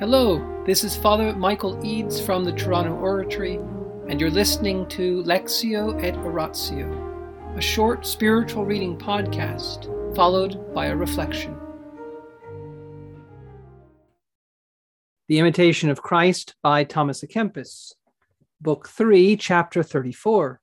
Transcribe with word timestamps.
Hello, 0.00 0.64
this 0.66 0.82
is 0.82 0.96
Father 0.96 1.32
Michael 1.36 1.78
Eads 1.86 2.20
from 2.20 2.42
the 2.42 2.50
Toronto 2.50 2.96
Oratory, 2.96 3.60
and 4.08 4.20
you're 4.20 4.28
listening 4.28 4.88
to 4.88 5.22
Lectio 5.22 6.02
et 6.02 6.16
Oratio, 6.16 7.54
a 7.56 7.60
short 7.60 8.04
spiritual 8.04 8.64
reading 8.64 8.98
podcast 8.98 9.86
followed 10.16 10.74
by 10.74 10.86
a 10.86 10.96
reflection. 10.96 11.56
The 15.28 15.38
Imitation 15.38 15.90
of 15.90 16.02
Christ 16.02 16.56
by 16.60 16.82
Thomas 16.82 17.22
à 17.22 17.30
Kempis, 17.30 17.92
Book 18.60 18.88
3, 18.88 19.36
Chapter 19.36 19.84
34. 19.84 20.60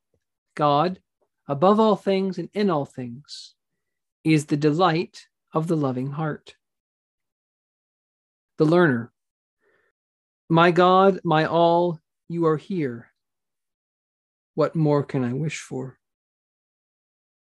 God, 0.55 0.99
above 1.47 1.79
all 1.79 1.95
things 1.95 2.37
and 2.37 2.49
in 2.53 2.69
all 2.69 2.85
things, 2.85 3.55
is 4.25 4.47
the 4.47 4.57
delight 4.57 5.27
of 5.53 5.67
the 5.67 5.77
loving 5.77 6.11
heart. 6.11 6.55
The 8.57 8.65
learner. 8.65 9.13
My 10.51 10.71
God, 10.71 11.21
my 11.23 11.45
all, 11.45 12.01
you 12.27 12.45
are 12.45 12.57
here. 12.57 13.13
What 14.53 14.75
more 14.75 15.01
can 15.01 15.23
I 15.23 15.31
wish 15.31 15.61
for? 15.61 15.97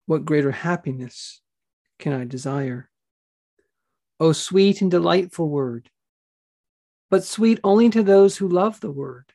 What 0.06 0.24
greater 0.24 0.50
happiness 0.50 1.42
can 1.98 2.14
I 2.14 2.24
desire? 2.24 2.88
O 4.18 4.32
sweet 4.32 4.80
and 4.80 4.90
delightful 4.90 5.50
word, 5.50 5.90
but 7.10 7.24
sweet 7.24 7.60
only 7.62 7.90
to 7.90 8.02
those 8.02 8.38
who 8.38 8.48
love 8.48 8.80
the 8.80 8.90
word, 8.90 9.34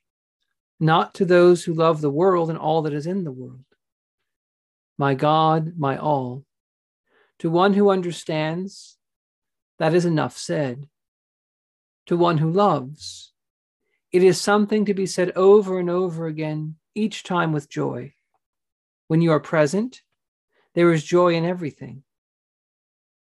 not 0.80 1.14
to 1.14 1.26
those 1.26 1.64
who 1.64 1.76
love 1.76 2.02
the 2.02 2.10
world 2.10 2.50
and 2.50 2.58
all 2.58 2.82
that 2.82 2.94
is 2.94 3.06
in 3.06 3.24
the 3.24 3.32
world. 3.32 3.66
My 4.98 5.14
God, 5.14 5.74
my 5.78 5.96
all, 5.96 6.44
to 7.38 7.52
one 7.52 7.76
who 7.76 7.92
understands, 7.92 8.98
that 9.78 9.94
is 9.94 10.06
enough 10.06 10.36
said. 10.36 10.90
To 12.08 12.18
one 12.18 12.40
who 12.40 12.50
loves, 12.50 13.29
it 14.12 14.24
is 14.24 14.42
something 14.42 14.86
to 14.86 14.94
be 14.94 15.06
said 15.06 15.32
over 15.36 15.80
and 15.80 15.90
over 15.90 16.26
again, 16.26 16.76
each 16.96 17.24
time 17.24 17.52
with 17.52 17.70
joy. 17.70 18.14
When 19.08 19.22
you 19.22 19.32
are 19.32 19.40
present, 19.40 20.02
there 20.74 20.92
is 20.92 21.04
joy 21.04 21.36
in 21.36 21.46
everything. 21.46 22.04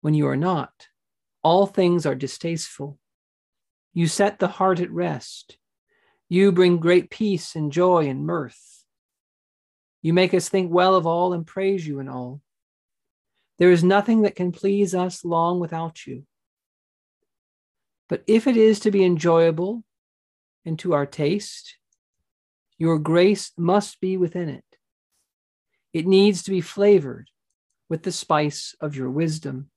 When 0.01 0.13
you 0.13 0.27
are 0.27 0.37
not, 0.37 0.87
all 1.41 1.65
things 1.65 2.05
are 2.05 2.15
distasteful. 2.15 2.99
You 3.93 4.07
set 4.07 4.39
the 4.39 4.47
heart 4.47 4.79
at 4.79 4.91
rest. 4.91 5.57
You 6.29 6.51
bring 6.51 6.77
great 6.77 7.09
peace 7.09 7.55
and 7.55 7.71
joy 7.71 8.07
and 8.07 8.25
mirth. 8.25 8.83
You 10.01 10.13
make 10.13 10.33
us 10.33 10.49
think 10.49 10.71
well 10.71 10.95
of 10.95 11.07
all 11.07 11.33
and 11.33 11.47
praise 11.47 11.87
you 11.87 11.99
in 11.99 12.07
all. 12.07 12.41
There 13.57 13.71
is 13.71 13.83
nothing 13.83 14.23
that 14.23 14.35
can 14.35 14.51
please 14.51 14.93
us 14.93 15.25
long 15.25 15.59
without 15.59 16.05
you. 16.05 16.25
But 18.07 18.23
if 18.27 18.45
it 18.45 18.57
is 18.57 18.81
to 18.81 18.91
be 18.91 19.03
enjoyable 19.03 19.83
and 20.65 20.77
to 20.79 20.93
our 20.93 21.05
taste, 21.05 21.77
your 22.77 22.99
grace 22.99 23.51
must 23.57 24.01
be 24.01 24.17
within 24.17 24.49
it. 24.49 24.65
It 25.93 26.07
needs 26.07 26.43
to 26.43 26.51
be 26.51 26.61
flavored 26.61 27.29
with 27.87 28.03
the 28.03 28.11
spice 28.11 28.75
of 28.81 28.95
your 28.95 29.09
wisdom. 29.09 29.69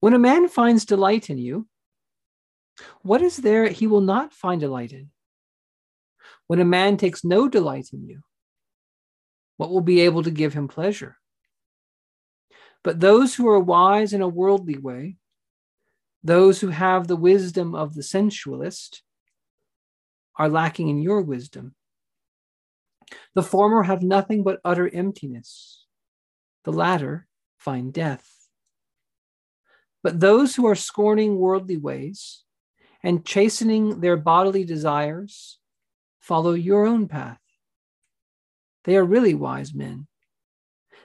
When 0.00 0.12
a 0.12 0.18
man 0.18 0.48
finds 0.48 0.84
delight 0.84 1.30
in 1.30 1.38
you, 1.38 1.66
what 3.02 3.22
is 3.22 3.38
there 3.38 3.68
he 3.68 3.86
will 3.86 4.02
not 4.02 4.34
find 4.34 4.60
delight 4.60 4.92
in? 4.92 5.10
When 6.46 6.60
a 6.60 6.64
man 6.64 6.96
takes 6.96 7.24
no 7.24 7.48
delight 7.48 7.88
in 7.92 8.06
you, 8.06 8.20
what 9.56 9.70
will 9.70 9.80
be 9.80 10.00
able 10.00 10.22
to 10.24 10.30
give 10.30 10.52
him 10.52 10.68
pleasure? 10.68 11.16
But 12.84 13.00
those 13.00 13.34
who 13.34 13.48
are 13.48 13.58
wise 13.58 14.12
in 14.12 14.20
a 14.20 14.28
worldly 14.28 14.76
way, 14.76 15.16
those 16.22 16.60
who 16.60 16.68
have 16.68 17.06
the 17.06 17.16
wisdom 17.16 17.74
of 17.74 17.94
the 17.94 18.02
sensualist, 18.02 19.02
are 20.38 20.48
lacking 20.48 20.88
in 20.88 21.00
your 21.00 21.22
wisdom. 21.22 21.74
The 23.34 23.42
former 23.42 23.84
have 23.84 24.02
nothing 24.02 24.42
but 24.42 24.60
utter 24.64 24.88
emptiness, 24.92 25.86
the 26.64 26.72
latter 26.72 27.26
find 27.58 27.92
death. 27.92 28.28
But 30.02 30.20
those 30.20 30.54
who 30.54 30.66
are 30.66 30.74
scorning 30.74 31.38
worldly 31.38 31.76
ways 31.76 32.44
and 33.02 33.24
chastening 33.24 34.00
their 34.00 34.16
bodily 34.16 34.64
desires 34.64 35.58
follow 36.20 36.52
your 36.52 36.86
own 36.86 37.08
path. 37.08 37.40
They 38.84 38.96
are 38.96 39.04
really 39.04 39.34
wise 39.34 39.74
men. 39.74 40.06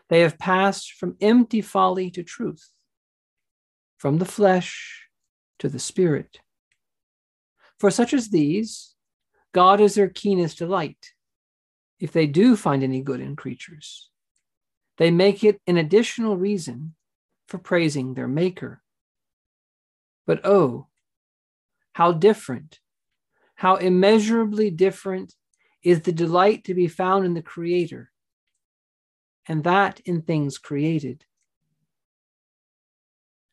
They 0.10 0.22
have 0.22 0.38
passed 0.38 0.94
from 0.94 1.16
empty 1.22 1.62
folly 1.62 2.12
to 2.12 2.24
truth, 2.24 2.70
from 3.98 4.18
the 4.18 4.26
flesh 4.26 5.08
to 5.60 5.70
the 5.70 5.80
spirit. 5.80 6.40
For 7.80 7.90
such 7.90 8.14
as 8.14 8.30
these, 8.30 8.96
God 9.54 9.82
is 9.82 9.96
their 9.96 10.10
keenest 10.10 10.58
delight, 10.58 11.14
if 12.00 12.12
they 12.12 12.28
do 12.28 12.56
find 12.56 12.84
any 12.84 13.02
good 13.02 13.20
in 13.20 13.36
creatures. 13.36 14.10
They 14.98 15.12
make 15.12 15.44
it 15.44 15.60
an 15.68 15.78
additional 15.78 16.38
reason 16.38 16.96
for 17.48 17.58
praising 17.58 18.14
their 18.14 18.28
Maker. 18.28 18.82
But 20.26 20.46
oh, 20.46 20.88
how 21.94 22.14
different, 22.14 22.80
how 23.56 23.76
immeasurably 23.76 24.72
different 24.72 25.36
is 25.84 26.02
the 26.02 26.12
delight 26.12 26.64
to 26.66 26.74
be 26.74 26.88
found 26.88 27.26
in 27.26 27.34
the 27.34 27.42
Creator 27.42 28.12
and 29.48 29.64
that 29.64 30.00
in 30.06 30.22
things 30.22 30.58
created. 30.58 31.26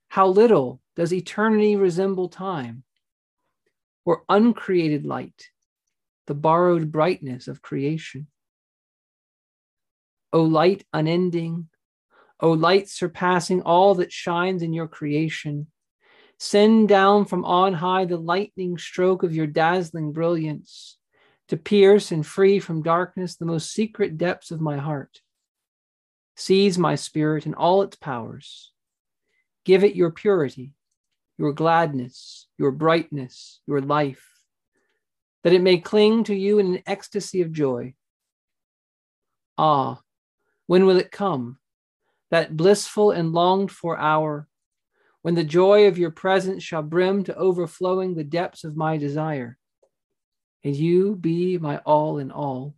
How 0.08 0.26
little 0.26 0.80
does 0.96 1.12
eternity 1.12 1.76
resemble 1.76 2.28
time, 2.28 2.84
or 4.04 4.22
uncreated 4.28 5.04
light, 5.04 5.48
the 6.28 6.34
borrowed 6.34 6.92
brightness 6.92 7.48
of 7.48 7.60
creation? 7.60 8.28
O 10.32 10.42
light 10.42 10.84
unending, 10.92 11.68
O 12.38 12.52
light 12.52 12.88
surpassing 12.88 13.62
all 13.62 13.96
that 13.96 14.12
shines 14.12 14.62
in 14.62 14.72
your 14.72 14.86
creation, 14.86 15.66
send 16.38 16.88
down 16.88 17.24
from 17.24 17.44
on 17.44 17.74
high 17.74 18.04
the 18.04 18.16
lightning 18.16 18.78
stroke 18.78 19.24
of 19.24 19.34
your 19.34 19.48
dazzling 19.48 20.12
brilliance 20.12 20.96
to 21.48 21.56
pierce 21.56 22.12
and 22.12 22.24
free 22.24 22.60
from 22.60 22.82
darkness 22.82 23.34
the 23.34 23.44
most 23.44 23.72
secret 23.72 24.16
depths 24.16 24.52
of 24.52 24.60
my 24.60 24.76
heart 24.76 25.20
Seize 26.38 26.78
my 26.78 26.94
spirit 26.94 27.46
and 27.46 27.54
all 27.56 27.82
its 27.82 27.96
powers. 27.96 28.70
Give 29.64 29.82
it 29.82 29.96
your 29.96 30.12
purity, 30.12 30.72
your 31.36 31.52
gladness, 31.52 32.46
your 32.56 32.70
brightness, 32.70 33.60
your 33.66 33.80
life, 33.80 34.24
that 35.48 35.54
it 35.54 35.62
may 35.62 35.78
cling 35.78 36.24
to 36.24 36.34
you 36.34 36.58
in 36.58 36.74
an 36.74 36.82
ecstasy 36.86 37.40
of 37.40 37.50
joy. 37.50 37.94
Ah, 39.56 40.02
when 40.66 40.84
will 40.84 40.98
it 40.98 41.10
come, 41.10 41.56
that 42.30 42.54
blissful 42.54 43.12
and 43.12 43.32
longed 43.32 43.70
for 43.70 43.98
hour, 43.98 44.46
when 45.22 45.34
the 45.34 45.42
joy 45.42 45.86
of 45.86 45.96
your 45.96 46.10
presence 46.10 46.62
shall 46.62 46.82
brim 46.82 47.24
to 47.24 47.34
overflowing 47.34 48.14
the 48.14 48.24
depths 48.24 48.62
of 48.62 48.76
my 48.76 48.98
desire, 48.98 49.56
and 50.62 50.76
you 50.76 51.16
be 51.16 51.56
my 51.56 51.78
all 51.78 52.18
in 52.18 52.30
all? 52.30 52.74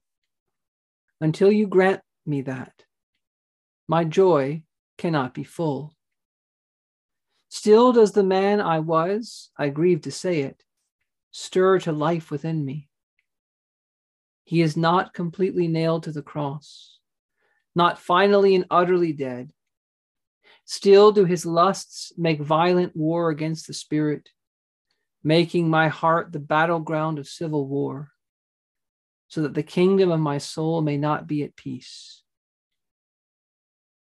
Until 1.20 1.50
you 1.50 1.66
grant 1.66 2.02
me 2.25 2.42
that, 2.42 2.84
my 3.88 4.04
joy 4.04 4.62
cannot 4.97 5.34
be 5.34 5.42
full. 5.42 5.92
Still 7.48 7.92
does 7.92 8.12
the 8.12 8.22
man 8.22 8.60
I 8.60 8.78
was, 8.78 9.50
I 9.58 9.70
grieve 9.70 10.02
to 10.02 10.12
say 10.12 10.42
it, 10.42 10.62
stir 11.31 11.79
to 11.81 11.93
life 11.93 12.31
within 12.31 12.65
me. 12.65 12.89
He 14.45 14.63
is 14.63 14.77
not 14.77 15.15
completely 15.15 15.69
nailed 15.69 16.05
to 16.05 16.13
the 16.13 16.23
cross, 16.23 16.99
not 17.75 17.99
finally 17.99 18.55
and 18.55 18.67
utterly 18.71 19.13
dead. 19.13 19.53
Still 20.65 21.13
do 21.13 21.25
his 21.25 21.47
lusts 21.47 22.13
make 22.17 22.41
violent 22.41 22.97
war 22.97 23.31
against 23.31 23.67
the 23.67 23.75
spirit, 23.75 24.29
making 25.23 25.69
my 25.69 25.88
heart 25.88 26.32
the 26.32 26.41
battleground 26.41 27.19
of 27.19 27.29
civil 27.29 27.67
war, 27.67 28.11
so 29.29 29.43
that 29.43 29.55
the 29.55 29.62
kingdom 29.62 30.11
of 30.11 30.21
my 30.21 30.38
soul 30.38 30.83
may 30.83 30.97
not 30.97 31.26
be 31.26 31.43
at 31.43 31.56
peace. 31.56 32.23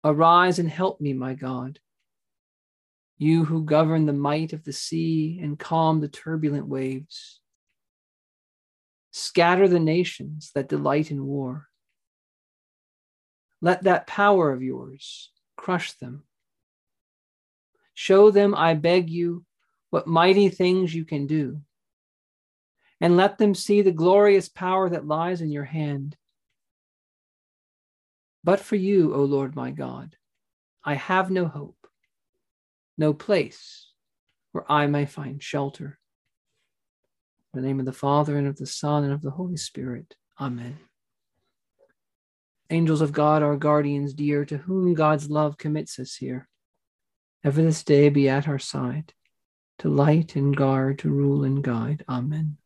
Arise 0.04 0.60
and 0.60 0.68
help 0.68 1.00
me, 1.00 1.12
my 1.12 1.34
God. 1.34 1.80
You 3.18 3.44
who 3.44 3.64
govern 3.64 4.06
the 4.06 4.12
might 4.12 4.52
of 4.52 4.64
the 4.64 4.72
sea 4.72 5.38
and 5.42 5.58
calm 5.58 6.00
the 6.00 6.08
turbulent 6.08 6.66
waves. 6.68 7.40
Scatter 9.10 9.68
the 9.68 9.80
nations 9.80 10.50
that 10.54 10.68
delight 10.68 11.10
in 11.10 11.24
war. 11.24 11.68
Let 13.62 13.84
that 13.84 14.06
power 14.06 14.52
of 14.52 14.62
yours 14.62 15.30
crush 15.56 15.92
them. 15.92 16.24
Show 17.94 18.30
them, 18.30 18.54
I 18.54 18.74
beg 18.74 19.08
you, 19.08 19.46
what 19.88 20.06
mighty 20.06 20.50
things 20.50 20.94
you 20.94 21.06
can 21.06 21.26
do. 21.26 21.62
And 23.00 23.16
let 23.16 23.38
them 23.38 23.54
see 23.54 23.80
the 23.80 23.92
glorious 23.92 24.50
power 24.50 24.90
that 24.90 25.06
lies 25.06 25.40
in 25.40 25.50
your 25.50 25.64
hand. 25.64 26.16
But 28.44 28.60
for 28.60 28.76
you, 28.76 29.14
O 29.14 29.24
Lord 29.24 29.56
my 29.56 29.70
God, 29.70 30.16
I 30.84 30.94
have 30.94 31.30
no 31.30 31.46
hope, 31.46 31.88
no 32.98 33.12
place 33.12 33.90
where 34.52 34.70
I 34.70 34.86
may 34.86 35.06
find 35.06 35.42
shelter. 35.42 35.98
In 37.52 37.60
the 37.60 37.66
name 37.66 37.80
of 37.80 37.86
the 37.86 37.92
Father, 37.92 38.36
and 38.36 38.46
of 38.46 38.56
the 38.56 38.66
Son, 38.66 39.04
and 39.04 39.12
of 39.12 39.22
the 39.22 39.30
Holy 39.30 39.56
Spirit. 39.56 40.14
Amen. 40.40 40.78
Angels 42.68 43.00
of 43.00 43.12
God, 43.12 43.42
our 43.42 43.56
guardians 43.56 44.12
dear, 44.12 44.44
to 44.44 44.58
whom 44.58 44.94
God's 44.94 45.30
love 45.30 45.56
commits 45.56 45.98
us 45.98 46.16
here, 46.16 46.48
ever 47.44 47.62
this 47.62 47.84
day 47.84 48.08
be 48.08 48.28
at 48.28 48.48
our 48.48 48.58
side, 48.58 49.12
to 49.78 49.88
light 49.88 50.34
and 50.34 50.56
guard, 50.56 50.98
to 51.00 51.10
rule 51.10 51.44
and 51.44 51.62
guide. 51.62 52.04
Amen. 52.08 52.56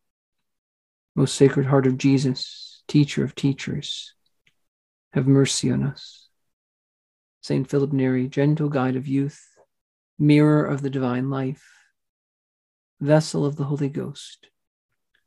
Most 1.15 1.35
Sacred 1.35 1.67
Heart 1.67 1.87
of 1.87 1.99
Jesus, 1.99 2.83
teacher 2.89 3.25
of 3.25 3.35
teachers, 3.35 4.15
have 5.13 5.27
mercy 5.27 5.71
on 5.71 5.83
us. 5.83 6.29
Saint 7.43 7.69
Philip 7.69 7.93
Neri, 7.93 8.29
gentle 8.29 8.69
guide 8.69 8.97
of 8.97 9.07
youth, 9.09 9.50
mirror 10.21 10.65
of 10.65 10.83
the 10.83 10.91
divine 10.91 11.31
life, 11.31 11.67
vessel 13.01 13.47
of 13.47 13.57
the 13.57 13.65
Holy 13.65 13.89
Ghost, 13.89 14.51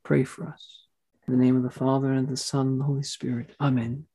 pray 0.04 0.24
for 0.24 0.48
us. 0.48 0.86
In 1.28 1.38
the 1.38 1.44
name 1.44 1.58
of 1.58 1.64
the 1.64 1.72
Father, 1.72 2.12
and 2.12 2.28
the 2.28 2.38
Son, 2.38 2.68
and 2.68 2.80
the 2.80 2.86
Holy 2.86 3.04
Spirit. 3.04 3.56
Amen. 3.60 4.06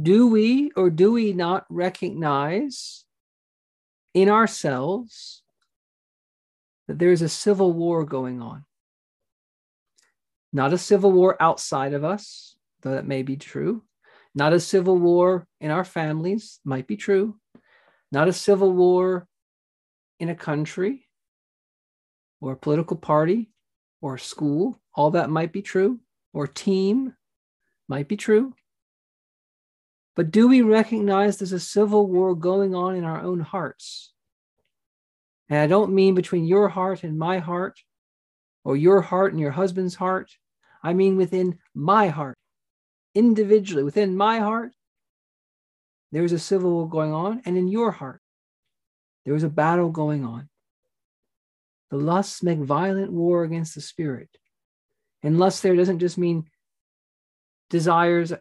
Do 0.00 0.28
we 0.28 0.70
or 0.76 0.90
do 0.90 1.12
we 1.12 1.32
not 1.32 1.64
recognize 1.68 3.04
in 4.14 4.28
ourselves 4.28 5.42
that 6.86 6.98
there 6.98 7.12
is 7.12 7.22
a 7.22 7.28
civil 7.28 7.72
war 7.72 8.04
going 8.04 8.40
on? 8.40 8.64
Not 10.52 10.72
a 10.72 10.78
civil 10.78 11.10
war 11.10 11.36
outside 11.40 11.94
of 11.94 12.04
us, 12.04 12.54
though 12.82 12.92
that 12.92 13.06
may 13.06 13.22
be 13.22 13.36
true. 13.36 13.82
Not 14.34 14.52
a 14.52 14.60
civil 14.60 14.98
war 14.98 15.48
in 15.60 15.70
our 15.70 15.84
families, 15.84 16.60
might 16.64 16.86
be 16.86 16.96
true. 16.96 17.36
Not 18.12 18.28
a 18.28 18.32
civil 18.32 18.72
war 18.72 19.26
in 20.20 20.28
a 20.28 20.34
country 20.34 21.08
or 22.40 22.52
a 22.52 22.56
political 22.56 22.96
party 22.96 23.50
or 24.02 24.18
school, 24.18 24.78
all 24.94 25.12
that 25.12 25.30
might 25.30 25.52
be 25.52 25.62
true, 25.62 25.98
or 26.34 26.46
team 26.46 27.14
might 27.88 28.08
be 28.08 28.16
true. 28.16 28.52
But 30.14 30.30
do 30.30 30.46
we 30.46 30.60
recognize 30.60 31.38
there's 31.38 31.52
a 31.52 31.60
civil 31.60 32.06
war 32.06 32.34
going 32.34 32.74
on 32.74 32.96
in 32.96 33.04
our 33.04 33.22
own 33.22 33.40
hearts? 33.40 34.12
And 35.48 35.58
I 35.58 35.66
don't 35.66 35.94
mean 35.94 36.14
between 36.14 36.44
your 36.44 36.68
heart 36.68 37.04
and 37.04 37.18
my 37.18 37.38
heart, 37.38 37.80
or 38.64 38.76
your 38.76 39.00
heart 39.00 39.32
and 39.32 39.40
your 39.40 39.50
husband's 39.50 39.94
heart. 39.94 40.36
I 40.82 40.92
mean 40.92 41.16
within 41.16 41.58
my 41.74 42.08
heart, 42.08 42.36
individually, 43.14 43.84
within 43.84 44.16
my 44.16 44.40
heart, 44.40 44.72
there's 46.12 46.32
a 46.32 46.38
civil 46.38 46.70
war 46.70 46.88
going 46.88 47.12
on, 47.12 47.42
and 47.44 47.56
in 47.56 47.68
your 47.68 47.90
heart, 47.90 48.20
there 49.24 49.34
is 49.34 49.42
a 49.42 49.48
battle 49.48 49.90
going 49.90 50.24
on. 50.24 50.48
The 51.90 51.96
lusts 51.96 52.42
make 52.42 52.58
violent 52.58 53.12
war 53.12 53.44
against 53.44 53.74
the 53.74 53.80
spirit. 53.80 54.28
And 55.22 55.38
lust 55.38 55.62
there 55.62 55.76
doesn't 55.76 56.00
just 56.00 56.18
mean 56.18 56.44
desires 57.70 58.32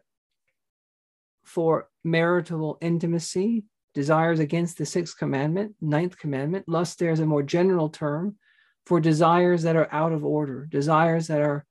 for 1.44 1.90
marital 2.04 2.78
intimacy, 2.82 3.66
desires 3.94 4.40
against 4.40 4.78
the 4.78 4.86
sixth 4.86 5.18
commandment, 5.18 5.76
ninth 5.82 6.18
commandment. 6.18 6.68
Lust 6.68 7.00
there 7.00 7.12
is 7.12 7.20
a 7.20 7.26
more 7.26 7.44
general 7.44 7.90
term 7.90 8.38
for 8.86 9.00
desires 9.00 9.64
that 9.64 9.76
are 9.76 9.90
out 9.92 10.12
of 10.12 10.26
order, 10.26 10.66
desires 10.66 11.28
that 11.28 11.42
are 11.42 11.66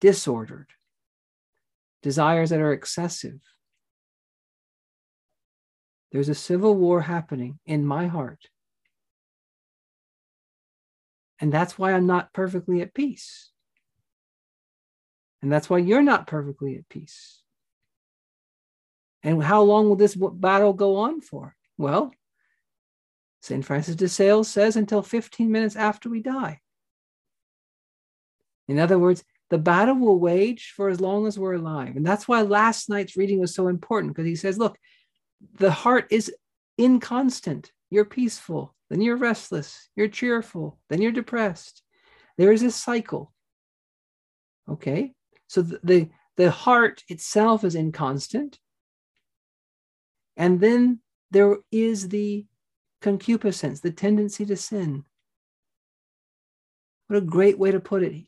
disordered, 0.00 0.70
desires 2.02 2.50
that 2.50 2.60
are 2.60 2.72
excessive. 2.72 3.40
There's 6.14 6.30
a 6.30 6.34
civil 6.34 6.74
war 6.74 7.02
happening 7.02 7.58
in 7.66 7.84
my 7.84 8.06
heart 8.06 8.48
and 11.40 11.52
that's 11.52 11.78
why 11.78 11.92
I'm 11.92 12.06
not 12.06 12.32
perfectly 12.32 12.80
at 12.80 12.94
peace. 12.94 13.50
And 15.42 15.52
that's 15.52 15.68
why 15.68 15.78
you're 15.78 16.02
not 16.02 16.26
perfectly 16.26 16.76
at 16.76 16.88
peace. 16.88 17.42
And 19.22 19.42
how 19.42 19.62
long 19.62 19.88
will 19.88 19.96
this 19.96 20.16
battle 20.16 20.72
go 20.72 20.96
on 20.96 21.20
for? 21.20 21.54
Well, 21.76 22.12
St. 23.42 23.64
Francis 23.64 23.96
de 23.96 24.08
Sales 24.08 24.48
says 24.48 24.76
until 24.76 25.02
15 25.02 25.50
minutes 25.50 25.76
after 25.76 26.08
we 26.08 26.22
die. 26.22 26.60
In 28.66 28.78
other 28.78 28.98
words, 28.98 29.22
the 29.50 29.58
battle 29.58 29.96
will 29.96 30.18
wage 30.18 30.72
for 30.74 30.88
as 30.88 30.98
long 30.98 31.26
as 31.26 31.38
we're 31.38 31.54
alive. 31.54 31.96
And 31.96 32.06
that's 32.06 32.26
why 32.26 32.40
last 32.40 32.88
night's 32.88 33.18
reading 33.18 33.38
was 33.38 33.54
so 33.54 33.68
important 33.68 34.14
because 34.14 34.26
he 34.26 34.36
says, 34.36 34.56
look, 34.56 34.78
the 35.58 35.70
heart 35.70 36.06
is 36.10 36.32
inconstant. 36.78 37.72
You're 37.90 38.04
peaceful 38.04 38.74
then 38.90 39.00
you're 39.00 39.16
restless, 39.16 39.88
you're 39.96 40.08
cheerful, 40.08 40.78
then 40.88 41.00
you're 41.00 41.12
depressed. 41.12 41.82
There 42.36 42.52
is 42.52 42.62
a 42.62 42.70
cycle. 42.70 43.32
Okay? 44.68 45.12
So 45.46 45.62
the, 45.62 45.80
the, 45.82 46.10
the 46.36 46.50
heart 46.50 47.02
itself 47.08 47.64
is 47.64 47.74
inconstant. 47.74 48.58
And 50.36 50.60
then 50.60 51.00
there 51.30 51.56
is 51.70 52.08
the 52.08 52.46
concupiscence, 53.00 53.80
the 53.80 53.90
tendency 53.90 54.44
to 54.46 54.56
sin. 54.56 55.04
What 57.06 57.16
a 57.16 57.20
great 57.20 57.58
way 57.58 57.70
to 57.70 57.80
put 57.80 58.02
it. 58.02 58.26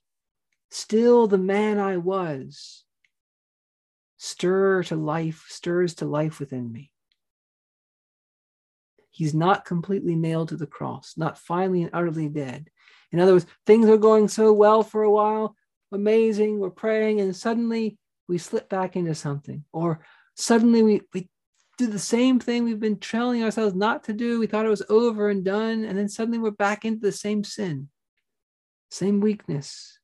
Still 0.71 1.27
the 1.27 1.39
man 1.39 1.79
I 1.79 1.97
was, 1.97 2.85
stir 4.17 4.83
to 4.85 4.97
life, 4.97 5.47
stirs 5.49 5.95
to 5.97 6.07
life 6.07 6.41
within 6.41 6.73
me. 6.73 6.91
He's 9.17 9.33
not 9.33 9.65
completely 9.65 10.15
nailed 10.15 10.51
to 10.51 10.59
the 10.59 10.67
cross, 10.67 11.15
not 11.17 11.39
finally 11.39 11.83
and 11.83 11.91
utterly 11.95 12.29
dead. 12.29 12.69
In 13.13 13.19
other 13.19 13.33
words, 13.33 13.47
things 13.65 13.89
are 13.89 13.97
going 13.97 14.29
so 14.29 14.53
well 14.53 14.83
for 14.83 15.05
a 15.05 15.11
while, 15.11 15.57
amazing, 15.91 16.59
we're 16.59 16.69
praying, 16.69 17.23
and 17.23 17.35
suddenly 17.35 17.97
we 18.29 18.37
slip 18.37 18.69
back 18.69 18.95
into 18.95 19.15
something. 19.15 19.65
Or 19.73 20.01
suddenly 20.35 20.83
we, 20.83 21.01
we 21.15 21.31
do 21.79 21.87
the 21.87 21.99
same 21.99 22.39
thing 22.39 22.65
we've 22.65 22.79
been 22.79 22.99
telling 22.99 23.43
ourselves 23.43 23.75
not 23.75 24.05
to 24.05 24.13
do. 24.13 24.39
We 24.39 24.47
thought 24.47 24.67
it 24.67 24.69
was 24.69 24.83
over 24.91 25.31
and 25.31 25.43
done, 25.43 25.87
and 25.87 25.97
then 25.97 26.11
suddenly 26.11 26.39
we're 26.39 26.51
back 26.51 26.85
into 26.85 27.01
the 27.01 27.11
same 27.11 27.43
sin, 27.43 27.89
same 28.91 29.21
weakness. 29.21 29.99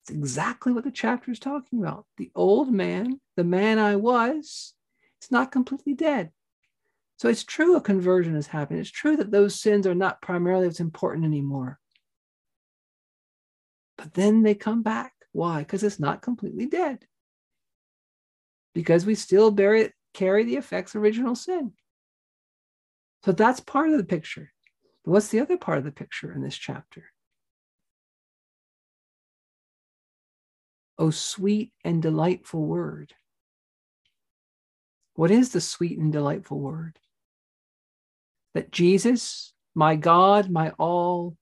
It's 0.00 0.16
exactly 0.16 0.72
what 0.72 0.84
the 0.84 0.90
chapter 0.90 1.30
is 1.30 1.38
talking 1.38 1.78
about. 1.78 2.06
The 2.16 2.30
old 2.34 2.72
man, 2.72 3.20
the 3.36 3.44
man 3.44 3.78
I 3.78 3.96
was, 3.96 4.72
it's 5.20 5.30
not 5.30 5.52
completely 5.52 5.92
dead. 5.92 6.30
So 7.22 7.28
it's 7.28 7.44
true 7.44 7.76
a 7.76 7.80
conversion 7.80 8.34
has 8.34 8.48
happened. 8.48 8.80
It's 8.80 8.90
true 8.90 9.16
that 9.18 9.30
those 9.30 9.54
sins 9.54 9.86
are 9.86 9.94
not 9.94 10.20
primarily 10.20 10.66
what's 10.66 10.80
important 10.80 11.24
anymore. 11.24 11.78
But 13.96 14.14
then 14.14 14.42
they 14.42 14.56
come 14.56 14.82
back. 14.82 15.12
Why? 15.30 15.60
Because 15.60 15.84
it's 15.84 16.00
not 16.00 16.20
completely 16.20 16.66
dead. 16.66 17.06
Because 18.74 19.06
we 19.06 19.14
still 19.14 19.52
bear 19.52 19.76
it, 19.76 19.92
carry 20.12 20.42
the 20.42 20.56
effects 20.56 20.96
of 20.96 21.02
original 21.02 21.36
sin. 21.36 21.74
So 23.24 23.30
that's 23.30 23.60
part 23.60 23.90
of 23.90 23.98
the 23.98 24.04
picture. 24.04 24.52
What's 25.04 25.28
the 25.28 25.38
other 25.38 25.56
part 25.56 25.78
of 25.78 25.84
the 25.84 25.92
picture 25.92 26.32
in 26.32 26.42
this 26.42 26.56
chapter? 26.56 27.04
Oh, 30.98 31.10
sweet 31.10 31.72
and 31.84 32.02
delightful 32.02 32.66
word. 32.66 33.14
What 35.14 35.30
is 35.30 35.52
the 35.52 35.60
sweet 35.60 36.00
and 36.00 36.12
delightful 36.12 36.58
word? 36.58 36.98
That 38.54 38.70
Jesus, 38.70 39.52
my 39.74 39.96
God, 39.96 40.50
my 40.50 40.70
all, 40.78 41.36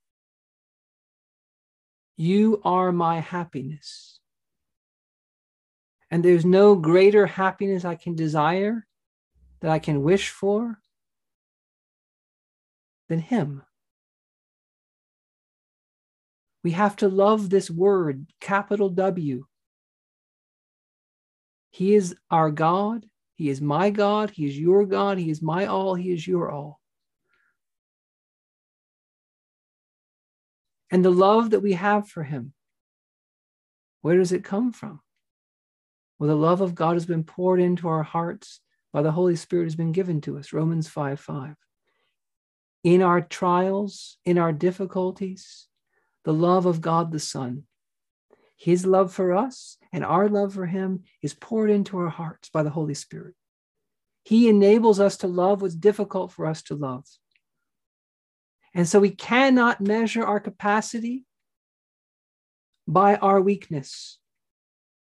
you 2.16 2.60
are 2.64 2.92
my 2.92 3.20
happiness. 3.20 4.18
And 6.10 6.24
there's 6.24 6.44
no 6.44 6.74
greater 6.74 7.26
happiness 7.26 7.84
I 7.84 7.94
can 7.94 8.14
desire, 8.14 8.86
that 9.60 9.70
I 9.70 9.78
can 9.78 10.02
wish 10.02 10.28
for, 10.28 10.78
than 13.08 13.20
Him. 13.20 13.62
We 16.62 16.72
have 16.72 16.96
to 16.96 17.08
love 17.08 17.48
this 17.48 17.70
word, 17.70 18.26
capital 18.40 18.90
W. 18.90 19.46
He 21.70 21.94
is 21.94 22.14
our 22.30 22.50
God. 22.50 23.06
He 23.36 23.48
is 23.48 23.60
my 23.60 23.90
God. 23.90 24.30
He 24.30 24.44
is 24.46 24.58
your 24.58 24.84
God. 24.84 25.18
He 25.18 25.30
is 25.30 25.40
my 25.40 25.66
all. 25.66 25.94
He 25.94 26.12
is 26.12 26.26
your 26.26 26.50
all. 26.50 26.79
And 30.90 31.04
the 31.04 31.10
love 31.10 31.50
that 31.50 31.60
we 31.60 31.74
have 31.74 32.08
for 32.08 32.24
him. 32.24 32.52
Where 34.02 34.16
does 34.16 34.32
it 34.32 34.44
come 34.44 34.72
from? 34.72 35.00
Well, 36.18 36.28
the 36.28 36.36
love 36.36 36.60
of 36.60 36.74
God 36.74 36.94
has 36.94 37.06
been 37.06 37.24
poured 37.24 37.60
into 37.60 37.88
our 37.88 38.02
hearts 38.02 38.60
by 38.92 39.02
the 39.02 39.12
Holy 39.12 39.36
Spirit 39.36 39.64
has 39.64 39.76
been 39.76 39.92
given 39.92 40.20
to 40.22 40.38
us. 40.38 40.52
Romans 40.52 40.88
5 40.88 41.20
5. 41.20 41.54
In 42.84 43.02
our 43.02 43.20
trials, 43.20 44.18
in 44.24 44.38
our 44.38 44.52
difficulties, 44.52 45.68
the 46.24 46.32
love 46.32 46.66
of 46.66 46.80
God 46.80 47.12
the 47.12 47.20
Son, 47.20 47.64
his 48.56 48.84
love 48.84 49.12
for 49.12 49.32
us 49.32 49.78
and 49.92 50.04
our 50.04 50.28
love 50.28 50.54
for 50.54 50.66
him 50.66 51.04
is 51.22 51.32
poured 51.32 51.70
into 51.70 51.96
our 51.98 52.10
hearts 52.10 52.50
by 52.50 52.62
the 52.62 52.70
Holy 52.70 52.94
Spirit. 52.94 53.34
He 54.22 54.48
enables 54.48 55.00
us 55.00 55.16
to 55.18 55.26
love 55.26 55.62
what's 55.62 55.74
difficult 55.74 56.32
for 56.32 56.46
us 56.46 56.62
to 56.64 56.74
love. 56.74 57.06
And 58.74 58.88
so 58.88 59.00
we 59.00 59.10
cannot 59.10 59.80
measure 59.80 60.24
our 60.24 60.40
capacity 60.40 61.24
by 62.86 63.16
our 63.16 63.40
weakness. 63.40 64.18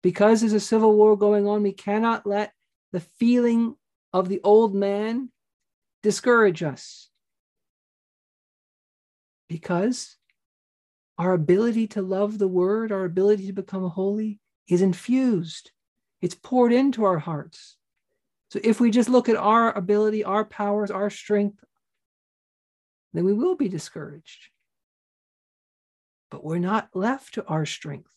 Because 0.02 0.42
there's 0.42 0.54
a 0.54 0.60
civil 0.60 0.96
war 0.96 1.18
going 1.18 1.48
on, 1.48 1.64
we 1.64 1.72
cannot 1.72 2.26
let 2.26 2.52
the 2.92 3.00
feeling 3.00 3.76
of 4.12 4.28
the 4.28 4.42
old 4.44 4.76
man 4.76 5.32
discourage 6.02 6.62
us. 6.62 7.10
Because 9.48 10.18
our 11.18 11.34
ability 11.34 11.88
to 11.88 12.02
love 12.02 12.38
the 12.38 12.48
word, 12.48 12.92
our 12.92 13.06
ability 13.06 13.48
to 13.48 13.54
become 13.54 13.90
holy 13.90 14.40
is 14.68 14.82
infused, 14.82 15.72
it's 16.22 16.36
poured 16.36 16.74
into 16.74 17.06
our 17.06 17.20
hearts. 17.20 17.78
So 18.50 18.60
if 18.64 18.80
we 18.80 18.92
just 18.92 19.10
look 19.10 19.30
at 19.30 19.36
our 19.36 19.76
ability, 19.76 20.24
our 20.24 20.46
powers, 20.46 20.92
our 20.92 21.10
strength, 21.10 21.64
then 23.14 23.26
we 23.26 23.34
will 23.34 23.56
be 23.56 23.70
discouraged. 23.70 24.48
But 26.32 26.44
we're 26.44 26.58
not 26.58 26.90
left 26.94 27.36
to 27.36 27.46
our 27.46 27.66
strength 27.66 28.12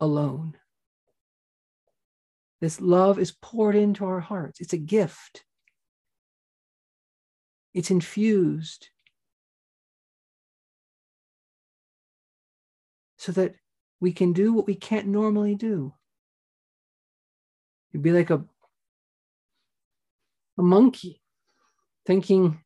alone. 0.00 0.56
This 2.60 2.80
love 2.80 3.18
is 3.18 3.30
poured 3.30 3.76
into 3.76 4.04
our 4.04 4.20
hearts. 4.20 4.60
It's 4.60 4.72
a 4.72 4.78
gift. 4.78 5.44
It's 7.72 7.90
infused 7.90 8.88
so 13.18 13.32
that 13.32 13.54
we 14.00 14.12
can 14.12 14.32
do 14.32 14.52
what 14.52 14.66
we 14.66 14.74
can't 14.74 15.06
normally 15.06 15.54
do. 15.54 15.92
It'd 17.92 18.02
be 18.02 18.12
like 18.12 18.30
a, 18.30 18.44
a 20.56 20.62
monkey 20.62 21.20
thinking 22.06 22.60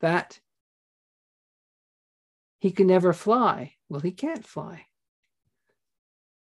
that 0.00 0.40
he 2.58 2.70
can 2.70 2.86
never 2.86 3.12
fly. 3.12 3.74
Well, 3.88 4.00
he 4.00 4.10
can't 4.10 4.44
fly. 4.44 4.86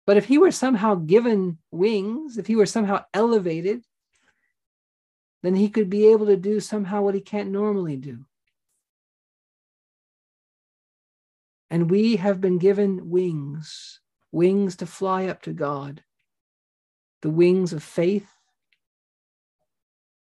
But 0.07 0.17
if 0.17 0.25
he 0.25 0.39
were 0.39 0.53
somehow 0.53 0.95
given 0.95 1.59
wings, 1.71 2.39
if 2.39 2.47
he 2.47 2.57
were 2.57 2.67
somehow 2.67 3.05
elevated, 3.13 3.85
then 5.43 5.55
he 5.55 5.69
could 5.69 5.91
be 5.91 6.07
able 6.07 6.27
to 6.27 6.37
do 6.37 6.61
somehow 6.61 7.03
what 7.03 7.15
he 7.15 7.21
can't 7.21 7.51
normally 7.51 7.97
do. 7.97 8.25
And 11.71 11.91
we 11.91 12.17
have 12.17 12.41
been 12.41 12.59
given 12.59 13.11
wings, 13.11 14.01
wings 14.33 14.77
to 14.77 14.87
fly 14.87 15.27
up 15.27 15.43
to 15.43 15.53
God, 15.53 16.03
the 17.21 17.31
wings 17.31 17.73
of 17.75 17.83
faith, 17.83 18.31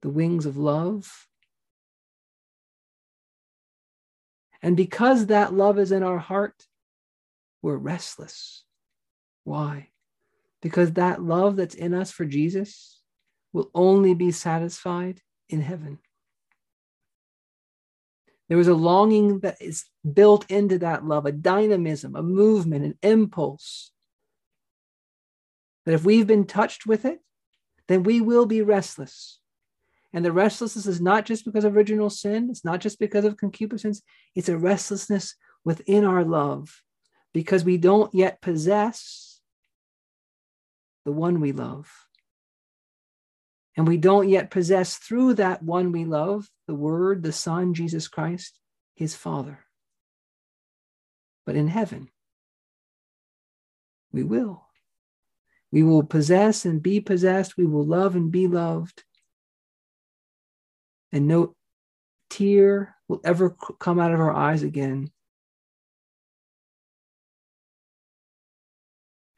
the 0.01 0.09
wings 0.09 0.47
of 0.47 0.57
love, 0.57 1.29
And 4.65 4.79
because 4.79 5.27
that 5.27 5.53
love 5.53 5.79
is 5.79 5.93
in 5.93 6.03
our 6.03 6.17
heart, 6.17 6.67
we're 7.61 7.77
restless. 7.77 8.65
Why? 9.45 9.91
Because 10.63 10.95
that 10.95 11.23
love 11.23 11.57
that's 11.57 11.75
in 11.75 11.93
us 11.93 12.11
for 12.11 12.25
Jesus 12.25 13.03
will 13.53 13.71
only 13.75 14.15
be 14.15 14.33
satisfied 14.33 15.21
in 15.51 15.61
heaven. 15.61 15.99
There 18.49 18.59
is 18.59 18.67
a 18.67 18.75
longing 18.75 19.41
that 19.41 19.61
is 19.61 19.85
built 20.11 20.51
into 20.51 20.79
that 20.79 21.05
love, 21.05 21.27
a 21.27 21.33
dynamism, 21.33 22.17
a 22.17 22.23
movement, 22.23 22.87
an 22.87 22.99
impulse. 23.03 23.93
That 25.85 25.93
if 25.93 26.07
we've 26.07 26.27
been 26.27 26.47
touched 26.47 26.87
with 26.87 27.05
it, 27.05 27.21
then 27.87 28.03
we 28.03 28.23
will 28.23 28.47
be 28.47 28.63
restless. 28.63 29.41
And 30.15 30.25
the 30.25 30.33
restlessness 30.33 30.87
is 30.87 31.01
not 31.01 31.27
just 31.27 31.45
because 31.45 31.65
of 31.65 31.77
original 31.77 32.09
sin, 32.09 32.49
it's 32.49 32.65
not 32.65 32.81
just 32.81 33.01
because 33.01 33.25
of 33.25 33.37
concupiscence, 33.37 34.01
it's 34.37 34.49
a 34.49 34.57
restlessness 34.57 35.35
within 35.65 36.05
our 36.05 36.25
love 36.25 36.83
because 37.33 37.65
we 37.65 37.79
don't 37.79 38.15
yet 38.15 38.41
possess 38.41 39.41
the 41.05 41.11
one 41.11 41.41
we 41.41 41.51
love. 41.51 41.91
And 43.77 43.89
we 43.89 43.97
don't 43.97 44.29
yet 44.29 44.53
possess 44.53 44.97
through 44.99 45.35
that 45.35 45.65
one 45.65 45.91
we 45.91 46.05
love, 46.05 46.49
the 46.69 46.77
Word, 46.77 47.25
the 47.25 47.33
Son, 47.33 47.75
Jesus 47.75 48.07
Christ, 48.07 48.61
his 48.95 49.17
Father. 49.17 49.59
But 51.45 51.57
in 51.57 51.67
heaven, 51.67 52.09
we 54.13 54.23
will. 54.23 54.69
We 55.73 55.83
will 55.83 56.05
possess 56.05 56.65
and 56.65 56.81
be 56.81 57.01
possessed. 57.01 57.57
We 57.57 57.67
will 57.67 57.85
love 57.85 58.15
and 58.15 58.31
be 58.31 58.47
loved 58.47 59.03
and 61.15 61.29
no 61.29 61.55
tear 62.29 62.97
will 63.07 63.21
ever 63.25 63.57
come 63.79 64.01
out 64.01 64.13
of 64.13 64.19
our 64.19 64.33
eyes 64.33 64.65
again. 64.65 65.11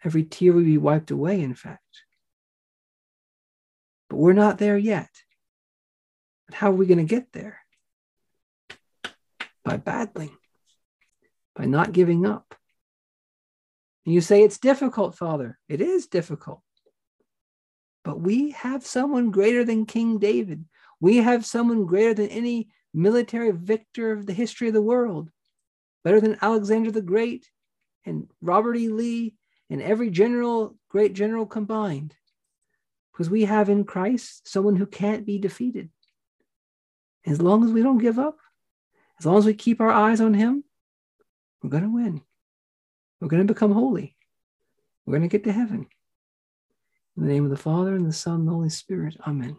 Every 0.02 0.24
tear 0.24 0.54
will 0.54 0.64
be 0.64 0.78
wiped 0.78 1.10
away, 1.10 1.42
in 1.42 1.54
fact. 1.54 1.82
But 4.08 4.16
we're 4.16 4.32
not 4.32 4.56
there 4.56 4.78
yet. 4.78 5.10
But 6.46 6.56
how 6.56 6.70
are 6.70 6.74
we 6.74 6.86
going 6.86 6.98
to 6.98 7.04
get 7.04 7.30
there? 7.32 7.58
By 9.62 9.76
battling, 9.76 10.34
by 11.54 11.66
not 11.66 11.92
giving 11.92 12.24
up. 12.24 12.54
And 14.06 14.14
you 14.14 14.22
say 14.22 14.42
it's 14.42 14.58
difficult, 14.58 15.14
Father. 15.14 15.58
It 15.68 15.82
is 15.82 16.06
difficult. 16.06 16.62
But 18.02 18.18
we 18.18 18.52
have 18.52 18.86
someone 18.86 19.30
greater 19.30 19.62
than 19.64 19.84
King 19.84 20.18
David 20.18 20.64
we 21.00 21.18
have 21.18 21.44
someone 21.44 21.86
greater 21.86 22.14
than 22.14 22.28
any 22.28 22.68
military 22.94 23.50
victor 23.50 24.12
of 24.12 24.26
the 24.26 24.32
history 24.32 24.68
of 24.68 24.74
the 24.74 24.82
world, 24.82 25.30
better 26.02 26.20
than 26.20 26.38
Alexander 26.40 26.90
the 26.90 27.02
Great 27.02 27.50
and 28.04 28.28
Robert 28.40 28.76
E. 28.76 28.88
Lee 28.88 29.34
and 29.68 29.82
every 29.82 30.10
general, 30.10 30.76
great 30.88 31.12
general 31.12 31.46
combined. 31.46 32.14
Because 33.12 33.28
we 33.30 33.44
have 33.44 33.68
in 33.68 33.84
Christ 33.84 34.46
someone 34.48 34.76
who 34.76 34.86
can't 34.86 35.26
be 35.26 35.38
defeated. 35.38 35.90
As 37.26 37.42
long 37.42 37.64
as 37.64 37.72
we 37.72 37.82
don't 37.82 37.98
give 37.98 38.18
up, 38.18 38.38
as 39.18 39.26
long 39.26 39.38
as 39.38 39.46
we 39.46 39.54
keep 39.54 39.80
our 39.80 39.90
eyes 39.90 40.20
on 40.20 40.34
him, 40.34 40.64
we're 41.62 41.70
going 41.70 41.82
to 41.82 41.94
win. 41.94 42.22
We're 43.20 43.28
going 43.28 43.46
to 43.46 43.52
become 43.52 43.72
holy. 43.72 44.16
We're 45.04 45.12
going 45.12 45.28
to 45.28 45.32
get 45.32 45.44
to 45.44 45.52
heaven. 45.52 45.86
In 47.16 47.26
the 47.26 47.32
name 47.32 47.44
of 47.44 47.50
the 47.50 47.56
Father, 47.56 47.94
and 47.94 48.06
the 48.06 48.12
Son, 48.12 48.40
and 48.40 48.48
the 48.48 48.52
Holy 48.52 48.68
Spirit. 48.68 49.16
Amen. 49.26 49.56